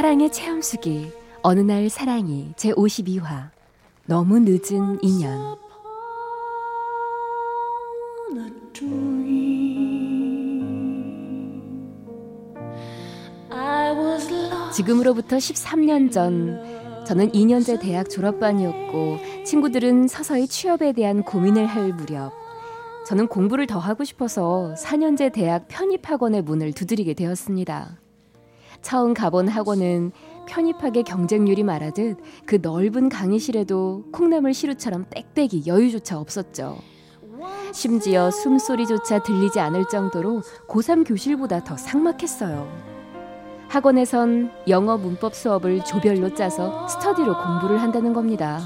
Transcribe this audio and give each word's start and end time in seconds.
사랑의 0.00 0.32
체험수기 0.32 1.12
어느 1.42 1.60
날 1.60 1.90
사랑이 1.90 2.54
제 2.56 2.72
52화 2.72 3.50
너무 4.06 4.38
늦은 4.38 4.98
인연 5.02 5.58
지금으로부터 14.72 15.36
13년 15.36 16.10
전 16.10 17.04
저는 17.06 17.32
2년제 17.32 17.82
대학 17.82 18.08
졸업반이었고 18.08 19.18
친구들은 19.44 20.08
서서히 20.08 20.48
취업에 20.48 20.94
대한 20.94 21.22
고민을 21.22 21.66
할 21.66 21.92
무렵 21.92 22.32
저는 23.06 23.28
공부를 23.28 23.66
더 23.66 23.78
하고 23.78 24.04
싶어서 24.04 24.74
4년제 24.78 25.34
대학 25.34 25.68
편입학원의 25.68 26.40
문을 26.40 26.72
두드리게 26.72 27.12
되었습니다. 27.12 27.99
처음 28.82 29.14
가본 29.14 29.48
학원은 29.48 30.12
편입학의 30.46 31.04
경쟁률이 31.04 31.62
말하듯 31.62 32.18
그 32.46 32.58
넓은 32.60 33.08
강의실에도 33.08 34.04
콩나물 34.12 34.52
시루처럼 34.52 35.06
빽빽이 35.10 35.64
여유조차 35.66 36.18
없었죠. 36.18 36.78
심지어 37.72 38.30
숨소리조차 38.30 39.22
들리지 39.22 39.60
않을 39.60 39.86
정도로 39.88 40.42
고3 40.68 41.06
교실보다 41.06 41.62
더 41.62 41.76
삭막했어요. 41.76 42.68
학원에선 43.68 44.50
영어 44.66 44.96
문법 44.96 45.34
수업을 45.34 45.84
조별로 45.84 46.34
짜서 46.34 46.88
스터디로 46.88 47.38
공부를 47.38 47.80
한다는 47.80 48.12
겁니다. 48.12 48.60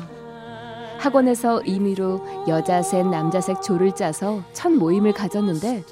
학원에서 0.98 1.60
임의로 1.62 2.46
여자색, 2.48 3.08
남자색 3.08 3.60
조를 3.60 3.94
짜서 3.94 4.42
첫 4.54 4.72
모임을 4.72 5.12
가졌는데 5.12 5.84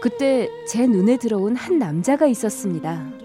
그때 0.00 0.48
제 0.68 0.86
눈에 0.86 1.16
들어온 1.16 1.56
한 1.56 1.78
남자가 1.78 2.26
있었습니다. 2.26 3.21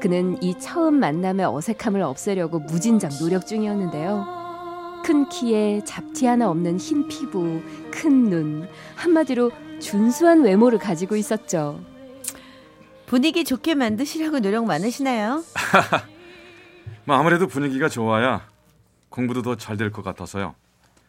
그는 0.00 0.40
이 0.42 0.58
처음 0.58 1.00
만남의 1.00 1.46
어색함을 1.46 2.02
없애려고 2.02 2.60
무진장 2.60 3.10
노력 3.18 3.46
중이었는데요. 3.46 5.02
큰 5.04 5.28
키에 5.28 5.82
잡티 5.84 6.26
하나 6.26 6.48
없는 6.50 6.78
흰 6.78 7.08
피부, 7.08 7.60
큰 7.90 8.24
눈, 8.30 8.68
한마디로 8.96 9.50
준수한 9.80 10.42
외모를 10.42 10.78
가지고 10.78 11.16
있었죠. 11.16 11.80
분위기 13.06 13.44
좋게 13.44 13.74
만드시려고 13.74 14.40
노력 14.40 14.66
많으시나요? 14.66 15.42
뭐 17.04 17.16
아무래도 17.16 17.46
분위기가 17.46 17.88
좋아야 17.88 18.46
공부도 19.08 19.42
더 19.42 19.56
잘 19.56 19.76
될 19.78 19.90
것 19.90 20.02
같아서요. 20.04 20.54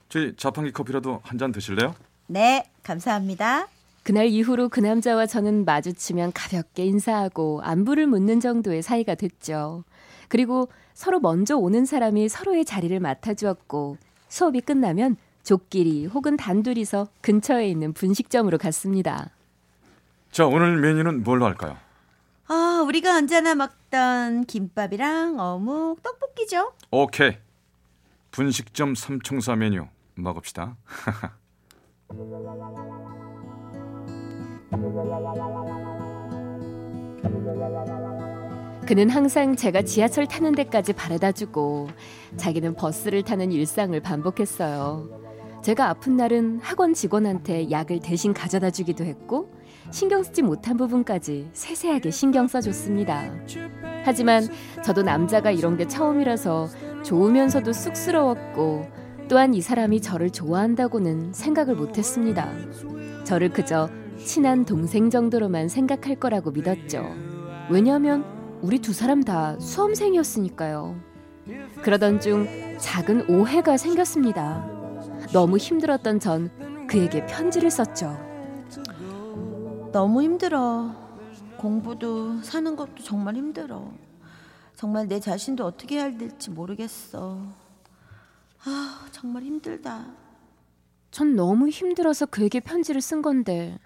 저희 0.07 0.33
자판기 0.37 0.71
커피라도 0.71 1.19
한 1.23 1.37
잔 1.37 1.51
드실래요? 1.51 1.93
네, 2.27 2.63
감사합니다. 2.83 3.67
그날 4.03 4.27
이후로 4.27 4.69
그 4.69 4.79
남자와 4.79 5.25
저는 5.25 5.65
마주치면 5.65 6.31
가볍게 6.33 6.85
인사하고 6.85 7.61
안부를 7.63 8.07
묻는 8.07 8.39
정도의 8.39 8.81
사이가 8.81 9.15
됐죠. 9.15 9.83
그리고 10.27 10.69
서로 10.93 11.19
먼저 11.19 11.57
오는 11.57 11.85
사람이 11.85 12.29
서로의 12.29 12.65
자리를 12.65 12.97
맡아주었고 12.99 13.97
수업이 14.27 14.61
끝나면 14.61 15.17
족끼리 15.43 16.05
혹은 16.05 16.37
단둘이서 16.37 17.07
근처에 17.21 17.67
있는 17.67 17.93
분식점으로 17.93 18.57
갔습니다. 18.57 19.29
자, 20.31 20.45
오늘 20.45 20.77
메뉴는 20.77 21.23
뭘로 21.23 21.45
할까요? 21.45 21.77
아, 22.47 22.83
우리가 22.85 23.15
언제나 23.15 23.55
먹던 23.55 24.45
김밥이랑 24.45 25.39
어묵, 25.39 26.01
떡볶이죠. 26.03 26.73
오케이. 26.91 27.37
분식점 28.31 28.95
삼총사 28.95 29.55
메뉴 29.55 29.87
먹읍시다. 30.15 30.75
그는 38.85 39.09
항상 39.09 39.55
제가 39.55 39.83
지하철 39.83 40.25
타는 40.25 40.53
데까지 40.53 40.93
바래다 40.93 41.31
주고 41.31 41.89
자기는 42.37 42.73
버스를 42.73 43.21
타는 43.23 43.51
일상을 43.51 43.99
반복했어요. 43.99 45.07
제가 45.61 45.89
아픈 45.89 46.15
날은 46.15 46.59
학원 46.61 46.93
직원한테 46.93 47.69
약을 47.69 47.99
대신 47.99 48.33
가져다 48.33 48.71
주기도 48.71 49.03
했고 49.03 49.51
신경 49.91 50.23
쓰지 50.23 50.41
못한 50.41 50.77
부분까지 50.77 51.49
세세하게 51.53 52.11
신경 52.11 52.47
써줬습니다. 52.47 53.31
하지만 54.05 54.47
저도 54.83 55.03
남자가 55.03 55.51
이런 55.51 55.77
게 55.77 55.87
처음이라서 55.87 56.69
좋으면서도 57.03 57.73
쑥스러웠고 57.73 58.87
또한 59.27 59.53
이 59.53 59.61
사람이 59.61 60.01
저를 60.01 60.31
좋아한다고는 60.31 61.33
생각을 61.33 61.75
못했습니다. 61.75 62.49
저를 63.25 63.49
그저 63.49 63.89
친한 64.25 64.65
동생 64.65 65.09
정도로만 65.09 65.69
생각할 65.69 66.15
거라고 66.15 66.51
믿었죠. 66.51 67.05
왜냐하면 67.69 68.25
우리 68.61 68.79
두 68.79 68.93
사람 68.93 69.23
다 69.23 69.57
수험생이었으니까요. 69.59 70.99
그러던 71.81 72.19
중 72.19 72.47
작은 72.79 73.29
오해가 73.29 73.77
생겼습니다. 73.77 74.67
너무 75.33 75.57
힘들었던 75.57 76.19
전 76.19 76.49
그에게 76.87 77.25
편지를 77.25 77.71
썼죠. 77.71 78.17
너무 79.91 80.21
힘들어. 80.21 80.95
공부도 81.57 82.41
사는 82.41 82.75
것도 82.75 83.03
정말 83.03 83.35
힘들어. 83.35 83.91
정말 84.75 85.07
내 85.07 85.19
자신도 85.19 85.65
어떻게 85.65 85.95
해야 85.95 86.17
될지 86.17 86.49
모르겠어. 86.49 87.37
아, 88.65 89.05
정말 89.11 89.43
힘들다. 89.43 90.05
전 91.11 91.35
너무 91.35 91.69
힘들어서 91.69 92.25
그에게 92.27 92.59
편지를 92.59 93.01
쓴 93.01 93.21
건데, 93.21 93.77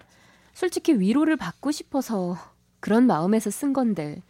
솔직히 0.54 0.98
위로를 0.98 1.36
받고 1.36 1.72
싶어서 1.72 2.36
그런 2.80 3.06
마음에서 3.06 3.50
쓴 3.50 3.72
건데, 3.72 4.22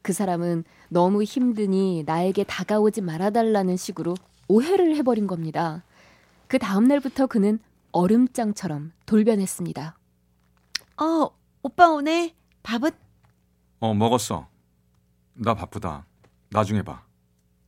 그 0.00 0.12
사람은 0.12 0.64
너무 0.88 1.22
힘드니 1.22 2.04
나에게 2.06 2.44
다가오지 2.44 3.00
말아달라는 3.02 3.76
식으로 3.76 4.14
오해를 4.48 4.96
해버린 4.96 5.26
겁니다. 5.26 5.82
그 6.46 6.58
다음날부터 6.58 7.26
그는 7.26 7.58
얼음장처럼 7.92 8.92
돌변했습니다. 9.06 9.96
어, 10.98 11.30
오빠 11.62 11.90
오네. 11.90 12.34
밥은? 12.62 12.90
어, 13.80 13.94
먹었어. 13.94 14.48
나 15.34 15.54
바쁘다. 15.54 16.06
나중에 16.50 16.82
봐. 16.82 17.02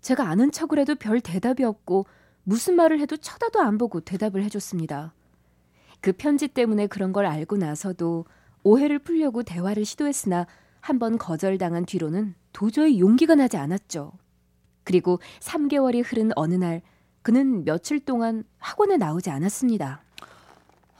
제가 0.00 0.28
아는 0.28 0.52
척을 0.52 0.78
해도 0.78 0.94
별 0.94 1.20
대답이 1.20 1.64
없고 1.64 2.06
무슨 2.42 2.76
말을 2.76 3.00
해도 3.00 3.16
쳐다도 3.16 3.60
안 3.62 3.78
보고 3.78 4.00
대답을 4.00 4.42
해줬습니다. 4.44 5.14
그 6.04 6.12
편지 6.12 6.48
때문에 6.48 6.86
그런 6.86 7.14
걸 7.14 7.24
알고 7.24 7.56
나서도 7.56 8.26
오해를 8.62 8.98
풀려고 8.98 9.42
대화를 9.42 9.86
시도했으나 9.86 10.46
한 10.82 10.98
번 10.98 11.16
거절당한 11.16 11.86
뒤로는 11.86 12.34
도저히 12.52 13.00
용기가 13.00 13.34
나지 13.34 13.56
않았죠. 13.56 14.12
그리고 14.84 15.18
3개월이 15.40 16.02
흐른 16.04 16.30
어느 16.36 16.56
날 16.56 16.82
그는 17.22 17.64
며칠 17.64 18.04
동안 18.04 18.44
학원에 18.58 18.98
나오지 18.98 19.30
않았습니다. 19.30 20.02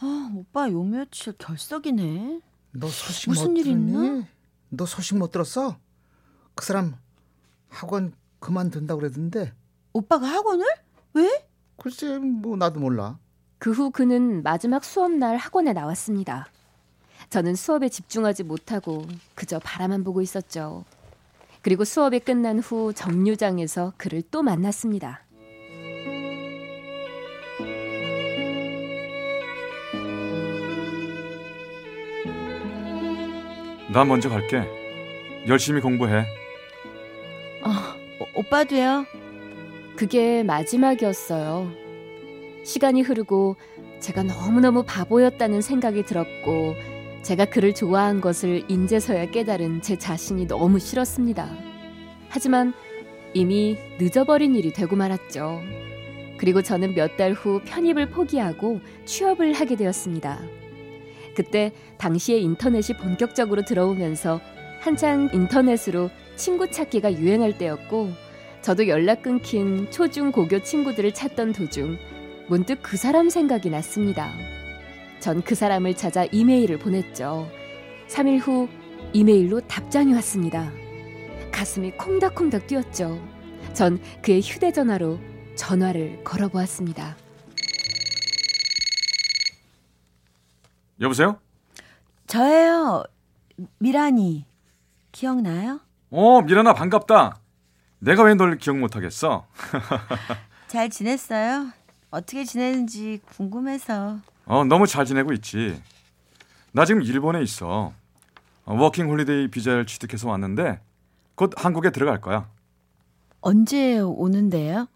아, 0.00 0.30
오빠 0.34 0.70
요 0.70 0.82
며칠 0.82 1.34
결석이네. 1.36 2.40
너 2.72 2.88
소식 2.88 3.28
무슨 3.28 3.50
못일 3.50 3.64
들었니? 3.64 3.82
있나? 3.82 4.26
너 4.70 4.86
소식 4.86 5.18
못 5.18 5.30
들었어? 5.30 5.76
그 6.54 6.64
사람 6.64 6.94
학원 7.68 8.14
그만둔다고 8.38 9.00
그러던데. 9.00 9.52
오빠가 9.92 10.26
학원을? 10.28 10.64
왜? 11.12 11.46
글쎄 11.76 12.18
뭐 12.18 12.56
나도 12.56 12.80
몰라. 12.80 13.18
그 13.64 13.70
후 13.70 13.90
그는 13.90 14.42
마지막 14.42 14.84
수업 14.84 15.10
날 15.12 15.38
학원에 15.38 15.72
나왔습니다. 15.72 16.48
저는 17.30 17.54
수업에 17.54 17.88
집중하지 17.88 18.42
못하고 18.42 19.06
그저 19.34 19.58
바라만 19.58 20.04
보고 20.04 20.20
있었죠. 20.20 20.84
그리고 21.62 21.84
수업이 21.84 22.20
끝난 22.20 22.58
후 22.58 22.92
정류장에서 22.92 23.94
그를 23.96 24.22
또 24.30 24.42
만났습니다. 24.42 25.22
나 33.94 34.04
먼저 34.04 34.28
갈게. 34.28 34.68
열심히 35.48 35.80
공부해. 35.80 36.26
어, 37.62 37.70
오, 38.20 38.40
오빠도요. 38.40 39.06
그게 39.96 40.42
마지막이었어요. 40.42 41.83
시간이 42.64 43.02
흐르고 43.02 43.56
제가 44.00 44.22
너무너무 44.22 44.82
바보였다는 44.84 45.60
생각이 45.60 46.04
들었고 46.04 46.74
제가 47.22 47.46
그를 47.46 47.74
좋아한 47.74 48.20
것을 48.20 48.64
인제서야 48.68 49.30
깨달은 49.30 49.82
제 49.82 49.96
자신이 49.96 50.46
너무 50.46 50.78
싫었습니다. 50.78 51.48
하지만 52.28 52.74
이미 53.32 53.76
늦어버린 53.98 54.54
일이 54.54 54.72
되고 54.72 54.96
말았죠. 54.96 55.60
그리고 56.38 56.62
저는 56.62 56.94
몇 56.94 57.16
달 57.16 57.32
후 57.32 57.60
편입을 57.64 58.10
포기하고 58.10 58.80
취업을 59.04 59.52
하게 59.52 59.76
되었습니다. 59.76 60.40
그때 61.36 61.72
당시에 61.98 62.38
인터넷이 62.38 62.96
본격적으로 62.98 63.62
들어오면서 63.64 64.40
한창 64.80 65.30
인터넷으로 65.32 66.10
친구 66.36 66.70
찾기가 66.70 67.14
유행할 67.14 67.56
때였고 67.56 68.10
저도 68.62 68.88
연락 68.88 69.22
끊긴 69.22 69.90
초중 69.90 70.32
고교 70.32 70.62
친구들을 70.62 71.12
찾던 71.14 71.52
도중 71.52 71.96
문득 72.48 72.80
그 72.82 72.96
사람 72.96 73.30
생각이 73.30 73.70
났습니다. 73.70 74.30
전 75.20 75.42
그 75.42 75.54
사람을 75.54 75.94
찾아 75.94 76.24
이메일을 76.26 76.78
보냈죠. 76.78 77.48
3일 78.08 78.40
후 78.40 78.68
이메일로 79.14 79.60
답장이 79.62 80.12
왔습니다. 80.14 80.70
가슴이 81.52 81.92
콩닥콩닥 81.92 82.66
뛰었죠. 82.66 83.18
전 83.72 84.00
그의 84.22 84.40
휴대전화로 84.42 85.18
전화를 85.56 86.22
걸어보았습니다. 86.24 87.16
여보세요? 91.00 91.38
저예요. 92.26 93.04
미란이. 93.78 94.46
기억나요? 95.12 95.80
어, 96.10 96.42
미란아 96.42 96.74
반갑다. 96.74 97.38
내가 98.00 98.22
왜 98.24 98.34
널 98.34 98.58
기억 98.58 98.78
못하겠어? 98.78 99.46
잘 100.68 100.90
지냈어요? 100.90 101.68
어떻게 102.14 102.44
지내는지 102.44 103.18
궁금해서. 103.36 104.18
어, 104.46 104.64
너무 104.64 104.86
잘 104.86 105.04
지내고 105.04 105.32
있지. 105.32 105.82
나 106.70 106.84
지금 106.84 107.02
일본에 107.02 107.42
있어. 107.42 107.92
어, 108.64 108.74
워킹 108.74 109.08
홀리데이 109.08 109.48
비자를 109.48 109.84
취득해서 109.84 110.28
왔는데 110.28 110.80
곧 111.34 111.52
한국에 111.56 111.90
들어갈 111.90 112.20
거야. 112.20 112.48
언제 113.40 113.98
오는데요? 113.98 114.86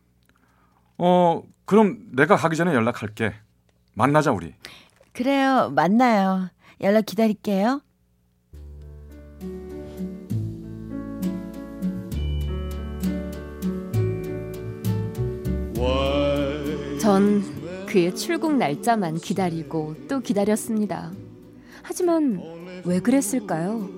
어, 0.97 1.43
그럼 1.65 1.99
내가 2.13 2.37
가기 2.37 2.57
전에 2.57 2.73
연락할게. 2.73 3.35
만나자 3.95 4.31
우리. 4.31 4.55
그래요. 5.13 5.71
만나요. 5.75 6.51
연락 6.81 7.05
기다릴게요. 7.05 7.81
전 17.09 17.43
그의 17.87 18.15
출국 18.15 18.55
날짜만 18.59 19.15
기다리고 19.15 19.95
또 20.11 20.21
기다렸습니다. 20.21 21.11
하지만 21.81 22.39
왜 22.85 23.01
그랬을까요? 23.01 23.89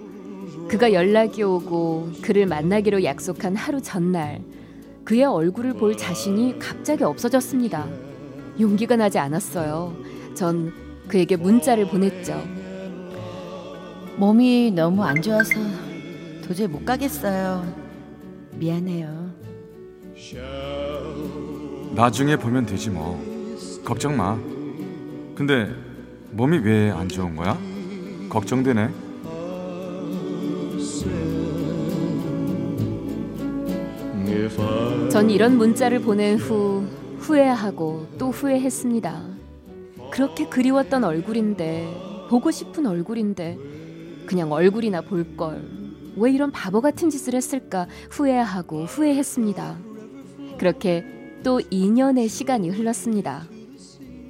그가 0.69 0.93
연락이 0.93 1.43
오고 1.43 2.11
그를 2.23 2.47
만나기로 2.47 3.03
약속한 3.03 3.57
하루 3.57 3.83
전날 3.83 4.41
그의 5.03 5.25
얼굴을 5.25 5.73
볼 5.73 5.97
자신이 5.97 6.61
갑자기 6.61 7.03
없어졌습니다. 7.03 7.89
용기가 8.61 8.95
나지 8.95 9.19
않았어요. 9.19 9.93
전 10.37 10.73
그에게 11.09 11.35
문자를 11.35 11.89
보냈죠. 11.89 12.41
몸이 14.19 14.71
너무 14.71 15.03
안 15.03 15.21
좋아서 15.21 15.55
도저히 16.47 16.69
못 16.69 16.85
가겠어요. 16.85 17.75
미안해요. 18.53 19.33
나중에 22.01 22.35
보면 22.37 22.65
되지 22.65 22.89
뭐. 22.89 23.23
걱정 23.85 24.17
마. 24.17 24.35
근데 25.35 25.69
몸이 26.31 26.57
왜 26.61 26.91
안 26.91 27.07
좋은 27.11 27.37
거야? 27.37 27.59
걱정되네. 28.31 28.89
전 35.11 35.29
이런 35.29 35.59
문자를 35.59 36.01
보낸 36.01 36.39
후 36.39 36.87
후회하고 37.19 38.07
또 38.17 38.31
후회했습니다. 38.31 39.23
그렇게 40.11 40.49
그리웠던 40.49 41.05
얼굴인데 41.05 42.27
보고 42.31 42.51
싶은 42.51 42.87
얼굴인데 42.87 43.59
그냥 44.25 44.51
얼굴이나 44.53 45.03
볼 45.03 45.37
걸. 45.37 45.63
왜 46.17 46.33
이런 46.33 46.51
바보 46.51 46.81
같은 46.81 47.11
짓을 47.11 47.35
했을까 47.35 47.89
후회하고 48.11 48.85
후회했습니다. 48.87 49.77
그렇게 50.59 51.20
또 51.43 51.59
2년의 51.59 52.29
시간이 52.29 52.69
흘렀습니다. 52.69 53.47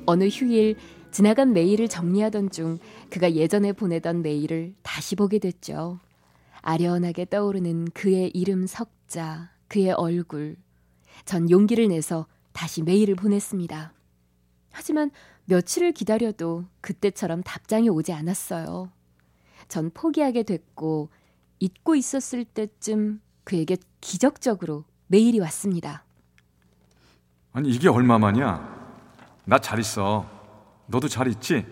어느 0.07 0.29
휴일 0.29 0.77
지나간 1.11 1.53
메일을 1.53 1.89
정리하던 1.89 2.51
중 2.51 2.79
그가 3.11 3.35
예전에 3.35 3.73
보내던 3.73 4.23
메일을 4.23 4.75
다시 4.83 5.17
보게 5.17 5.41
됐죠. 5.41 5.99
아련하게 6.63 7.25
떠오르는 7.25 7.87
그의 7.95 8.31
이름 8.33 8.69
석자, 8.69 9.51
그의 9.67 9.91
얼굴. 9.91 10.57
전 11.25 11.51
용기를 11.51 11.89
내서 11.89 12.27
다시 12.53 12.83
메일을 12.83 13.17
보냈습니다. 13.17 13.93
하지만 14.71 15.11
며칠을 15.47 15.91
기다려도 15.91 16.67
그때처럼 16.81 17.43
답장이 17.43 17.89
오지 17.89 18.13
않았어요. 18.13 18.89
전 19.67 19.91
포기하게 19.91 20.45
됐고 20.45 21.09
잊고 21.59 21.97
있었을 21.97 22.45
때쯤 22.45 23.21
그에게 23.43 23.79
기적적으로 24.01 24.85
메일이 25.09 25.41
왔습니다. 25.41 26.05
아니 27.53 27.69
이게 27.71 27.89
얼마만이야? 27.89 28.81
나 29.45 29.59
잘 29.59 29.79
있어. 29.81 30.27
너도 30.87 31.09
잘 31.09 31.27
있지? 31.29 31.67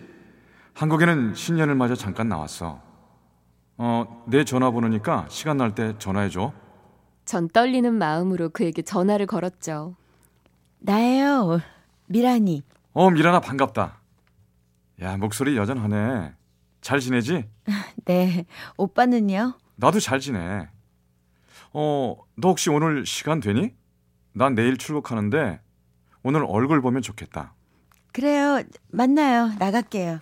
한국에는 0.73 1.33
신년을 1.35 1.75
맞아 1.75 1.95
잠깐 1.95 2.27
나왔어. 2.29 2.81
어, 3.77 4.23
내 4.27 4.43
전화번호니까 4.43 5.27
시간 5.29 5.57
날 5.57 5.73
때 5.73 5.93
전화해 5.99 6.29
줘. 6.29 6.51
전 7.25 7.47
떨리는 7.47 7.93
마음으로 7.93 8.49
그에게 8.49 8.81
전화를 8.81 9.25
걸었죠. 9.25 9.95
나예요. 10.79 11.59
미란이. 12.07 12.63
어, 12.93 13.09
미란아 13.09 13.39
반갑다. 13.39 13.99
야, 15.01 15.17
목소리 15.17 15.55
여전하네. 15.55 16.33
잘 16.81 16.99
지내지? 16.99 17.47
네. 18.05 18.45
오빠는요? 18.77 19.53
나도 19.75 19.99
잘 19.99 20.19
지내. 20.19 20.67
어, 21.71 22.15
너 22.35 22.49
혹시 22.49 22.69
오늘 22.69 23.05
시간 23.05 23.39
되니? 23.39 23.73
난 24.33 24.55
내일 24.55 24.77
출국하는데 24.77 25.61
오늘 26.23 26.43
얼굴 26.47 26.81
보면 26.81 27.01
좋겠다. 27.01 27.53
그래요. 28.11 28.63
만나요. 28.89 29.49
나갈게요. 29.59 30.19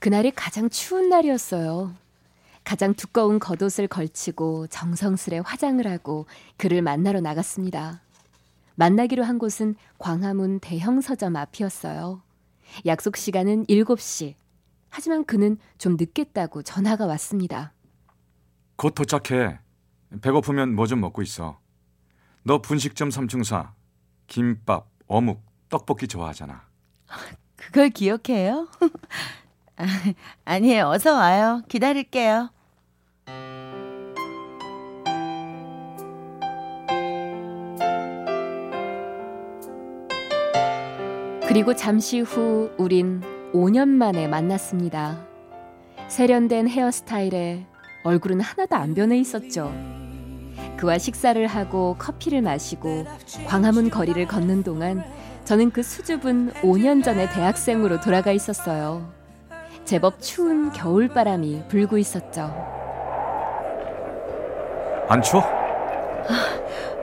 그날이 0.00 0.30
가장 0.30 0.68
추운 0.68 1.08
날이었어요. 1.08 1.94
가장 2.64 2.94
두꺼운 2.94 3.38
겉옷을 3.38 3.88
걸치고 3.88 4.68
정성스레 4.68 5.40
화장을 5.44 5.86
하고 5.86 6.26
그를 6.56 6.82
만나러 6.82 7.20
나갔습니다. 7.20 8.00
만나기로 8.76 9.22
한 9.22 9.38
곳은 9.38 9.76
광화문 9.98 10.60
대형 10.60 11.00
서점 11.00 11.36
앞이었어요. 11.36 12.22
약속 12.86 13.16
시간은 13.16 13.66
7시. 13.66 14.34
하지만 14.88 15.24
그는 15.24 15.58
좀 15.78 15.96
늦겠다고 15.98 16.62
전화가 16.62 17.06
왔습니다. 17.06 17.72
곧 18.76 18.94
도착해. 18.94 19.58
배고프면 20.20 20.74
뭐 20.74 20.86
좀 20.86 21.00
먹고 21.00 21.22
있어. 21.22 21.58
너 22.42 22.60
분식점 22.60 23.08
3충사 23.10 23.70
김밥, 24.26 24.88
어묵, 25.06 25.42
떡볶이 25.68 26.08
좋아하잖아. 26.08 26.62
그걸 27.56 27.90
기억해요? 27.90 28.68
아, 29.76 29.84
아니에요. 30.44 30.86
어서 30.88 31.14
와요. 31.14 31.62
기다릴게요. 31.68 32.50
그리고 41.46 41.76
잠시 41.76 42.20
후 42.20 42.72
우린 42.78 43.22
5년 43.52 43.88
만에 43.88 44.26
만났습니다. 44.26 45.24
세련된 46.08 46.68
헤어스타일에 46.68 47.66
얼굴은 48.02 48.40
하나도 48.40 48.74
안 48.74 48.94
변해 48.94 49.18
있었죠. 49.18 49.72
그와 50.76 50.98
식사를 50.98 51.46
하고 51.46 51.96
커피를 51.98 52.42
마시고 52.42 53.04
광화문 53.46 53.90
거리를 53.90 54.26
걷는 54.26 54.62
동안 54.62 55.04
저는 55.44 55.70
그 55.70 55.82
수줍은 55.82 56.52
5년 56.62 57.04
전의 57.04 57.30
대학생으로 57.30 58.00
돌아가 58.00 58.32
있었어요. 58.32 59.06
제법 59.84 60.20
추운 60.20 60.72
겨울바람이 60.72 61.64
불고 61.68 61.98
있었죠. 61.98 62.50
안 65.08 65.20
추워? 65.20 65.44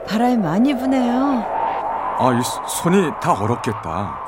바람이 0.06 0.36
많이 0.36 0.76
부네요. 0.76 1.44
아, 2.18 2.32
이 2.38 2.42
손이 2.68 3.12
다 3.20 3.32
얼었겠다. 3.40 4.18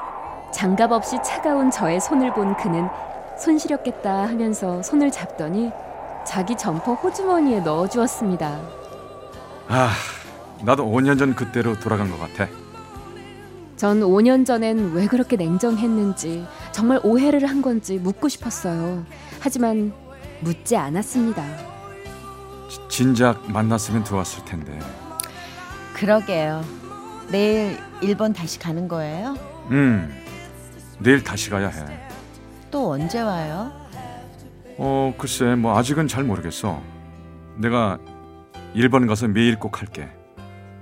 장갑 0.53 0.93
없이 0.93 1.19
차가운 1.23 1.71
저의 1.71 2.01
손을 2.01 2.33
본 2.33 2.57
그는 2.57 2.89
손 3.37 3.59
시렸겠다 3.59 4.29
하면서 4.29 4.81
손을 4.83 5.11
잡더니 5.11 5.73
자기 6.25 6.57
점퍼 6.57 6.95
호주머니에 6.95 7.61
넣어 7.61 7.89
주었습니다. 7.89 8.84
아, 9.69 9.93
나도 10.63 10.85
5년 10.87 11.19
전 11.19 11.35
그때로 11.35 11.79
돌아간 11.79 12.11
것 12.11 12.19
같아. 12.19 12.49
전 13.77 14.01
5년 14.01 14.47
전엔 14.47 14.93
왜 14.93 15.07
그렇게 15.07 15.37
냉정했는지 15.37 16.47
정말 16.73 17.01
오해를 17.03 17.47
한 17.47 17.61
건지 17.61 17.99
묻고 17.99 18.29
싶었어요. 18.29 19.05
하지만 19.41 19.93
묻지 20.41 20.77
않았습니다. 20.77 21.45
지- 22.71 22.81
진작 22.89 23.51
만났으면 23.51 24.05
좋았을 24.05 24.45
텐데. 24.45 24.79
그러게요. 25.95 26.63
내일 27.31 27.79
일본 28.01 28.33
다시 28.33 28.59
가는 28.59 28.87
거예요? 28.87 29.37
음, 29.71 30.13
내일 30.99 31.23
다시 31.25 31.51
가야 31.51 31.69
해. 31.69 31.85
또 32.71 32.91
언제 32.93 33.21
와요? 33.21 33.73
어, 34.77 35.15
글쎄, 35.17 35.55
뭐 35.55 35.77
아직은 35.79 36.09
잘 36.09 36.25
모르겠어. 36.25 36.81
내가 37.57 37.99
일본 38.75 39.07
가서 39.07 39.29
매일 39.29 39.59
꼭 39.59 39.81
할게. 39.81 40.09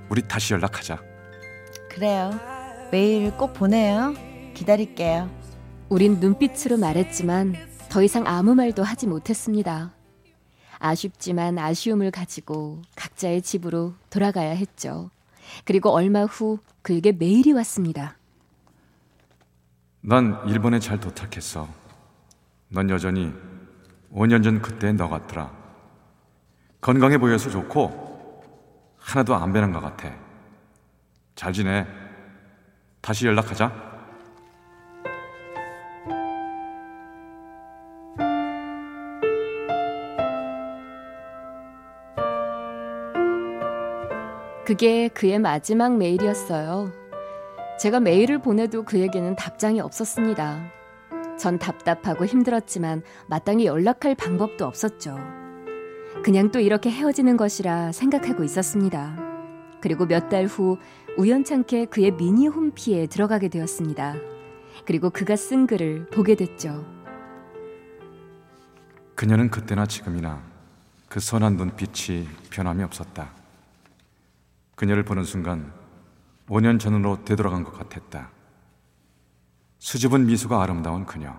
우리 0.09 0.23
다시 0.23 0.55
연락하자. 0.55 0.99
그래요. 1.91 2.31
매일 2.91 3.31
꼭 3.37 3.53
보내요. 3.53 4.15
기다릴게요. 4.55 5.31
우린 5.91 6.19
눈빛으로 6.19 6.79
말했지만 6.79 7.55
더 7.91 8.03
이상 8.03 8.27
아무 8.27 8.55
말도 8.55 8.83
하지 8.83 9.07
못했습니다. 9.07 9.93
아쉽지만 10.79 11.59
아쉬움을 11.59 12.11
가지고 12.11 12.81
각자의 12.97 13.43
집으로 13.43 13.95
돌아가야 14.09 14.51
했죠. 14.53 15.11
그리고 15.65 15.91
얼마 15.91 16.25
후 16.25 16.59
그에게 16.81 17.13
메일이 17.13 17.53
왔습니다. 17.53 18.17
난 20.01 20.41
일본에 20.49 20.81
잘 20.81 20.99
도착했어. 20.99 21.69
넌 22.69 22.89
여전히 22.89 23.33
5년 24.13 24.43
전 24.43 24.63
그때 24.63 24.93
너 24.93 25.09
같더라. 25.09 25.62
건강해 26.83 27.17
보여서 27.17 27.49
좋고 27.49 28.13
하나도 28.99 29.37
안 29.37 29.53
변한 29.53 29.73
것 29.73 29.81
같아. 29.81 30.13
잘 31.37 31.53
지내. 31.53 31.87
다시 33.01 33.27
연락하자. 33.27 33.93
그게 44.65 45.07
그의 45.09 45.39
마지막 45.39 45.97
메일이었어요. 45.97 46.91
제가 47.79 48.01
메일을 48.01 48.41
보내도 48.41 48.85
그에게는 48.85 49.37
답장이 49.37 49.81
없었습니다. 49.81 50.65
전 51.39 51.61
답답하고 51.61 52.27
힘들었지만 52.27 53.03
마땅히 53.29 53.67
연락할 53.67 54.17
방법도 54.17 54.65
없었죠. 54.65 55.42
그냥 56.25 56.51
또 56.53 56.61
이렇게 56.61 56.91
헤어지는 56.91 57.37
것이라 57.37 57.93
생각하고 57.93 58.45
있었습니다. 58.45 59.17
그리고 59.81 60.07
몇 60.07 60.29
달 60.29 60.47
후 60.47 60.79
우연찮게 61.19 61.87
그의 61.87 62.13
미니 62.13 62.47
홈피에 62.47 63.07
들어가게 63.07 63.49
되었습니다. 63.49 64.15
그리고 64.87 65.11
그가 65.11 65.37
쓴 65.37 65.67
글을 65.67 66.09
보게 66.11 66.35
됐죠. 66.37 66.87
그녀는 69.15 69.51
그때나 69.51 69.87
지금이나 69.87 70.43
그 71.09 71.21
선한 71.21 71.57
눈빛이 71.57 72.27
변함이 72.51 72.83
없었다. 72.85 73.31
그녀를 74.77 75.05
보는 75.05 75.25
순간 75.25 75.73
5년 76.49 76.81
전으로 76.81 77.25
되돌아간 77.25 77.65
것 77.65 77.73
같았다. 77.73 78.31
수줍은 79.81 80.27
미소가 80.27 80.63
아름다운 80.63 81.05
그녀. 81.05 81.35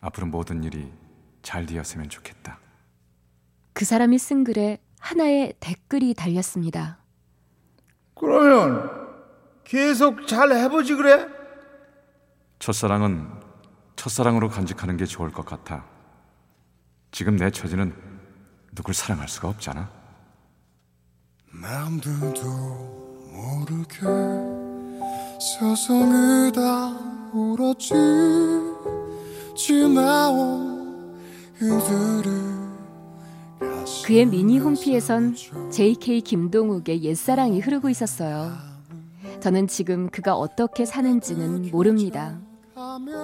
앞으로 0.00 0.28
모든 0.28 0.62
일이 0.64 0.90
잘 1.42 1.66
되었으면 1.66 2.08
좋겠다. 2.08 2.58
그 3.78 3.84
사람이 3.84 4.18
쓴 4.18 4.42
글에 4.42 4.82
하나의 4.98 5.54
댓글이 5.60 6.14
달렸습니다. 6.14 6.98
그러면 8.16 8.90
계속 9.62 10.26
잘 10.26 10.50
해보지 10.50 10.96
그래? 10.96 11.28
첫사랑은 12.58 13.30
첫사랑으로 13.94 14.48
간직하는 14.48 14.96
게 14.96 15.04
좋을 15.04 15.30
것 15.30 15.46
같아. 15.46 15.84
지금 17.12 17.36
내 17.36 17.52
처지는 17.52 17.94
누굴 18.74 18.94
사랑할 18.94 19.28
수가 19.28 19.46
없잖아. 19.46 19.88
남들도 21.62 22.42
모르게 23.30 24.00
세상을 25.40 26.50
다 26.50 26.88
울었지 27.32 27.94
지나온 29.56 31.16
이들을 31.54 32.57
그의 34.08 34.24
미니 34.24 34.58
홈피에선 34.58 35.34
JK 35.70 36.22
김동욱의 36.22 37.02
옛사랑이 37.04 37.60
흐르고 37.60 37.90
있었어요. 37.90 38.52
저는 39.40 39.66
지금 39.66 40.08
그가 40.08 40.34
어떻게 40.34 40.86
사는지는 40.86 41.70
모릅니다. 41.70 42.38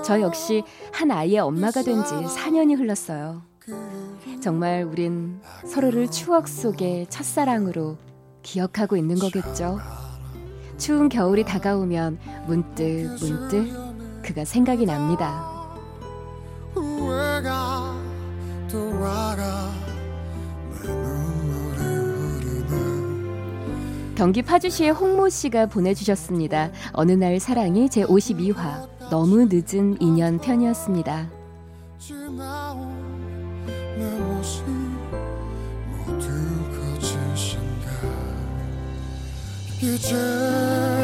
저 0.04 0.20
역시 0.20 0.62
한 0.92 1.10
아이의 1.10 1.38
엄마가 1.38 1.80
된 1.82 2.04
지 2.04 2.12
4년이 2.12 2.76
흘렀어요. 2.78 3.40
정말 4.42 4.82
우린 4.82 5.40
서로를 5.66 6.10
추억 6.10 6.48
속의 6.48 7.06
첫사랑으로 7.08 7.96
기억하고 8.42 8.98
있는 8.98 9.18
거겠죠. 9.18 9.78
추운 10.76 11.08
겨울이 11.08 11.44
다가오면 11.44 12.18
문득 12.46 13.08
문득 13.22 13.72
그가 14.22 14.44
생각이 14.44 14.84
납니다. 14.84 15.50
경기 24.16 24.42
파주시의 24.42 24.90
홍모 24.90 25.28
씨가 25.28 25.66
보내주셨습니다. 25.66 26.70
어느 26.92 27.12
날 27.12 27.40
사랑이 27.40 27.88
제 27.90 28.04
52화 28.04 28.88
너무 29.10 29.48
늦은 29.50 30.00
인연 30.00 30.38
편이었습니다. 30.38 31.30
이제 39.82 41.03